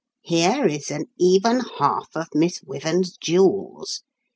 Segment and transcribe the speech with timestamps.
[0.23, 4.01] Here is an even half of Miss Wyvern's jewels.